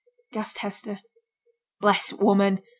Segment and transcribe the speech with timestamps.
[0.31, 0.99] gasped Hester.
[1.79, 2.63] 'Bless t' woman!